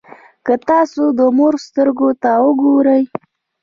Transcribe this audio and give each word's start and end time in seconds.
که 0.45 0.53
تاسو 0.69 1.03
د 1.19 1.21
مور 1.37 1.53
سترګو 1.67 2.09
ته 2.21 2.31
وګورئ. 2.45 3.03